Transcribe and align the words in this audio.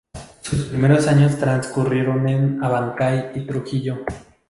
Sus 0.41 0.63
primeros 0.63 1.07
años 1.07 1.37
transcurrieron 1.37 2.27
en 2.27 2.63
Abancay 2.63 3.33
y 3.35 3.41
Trujillo. 3.45 3.99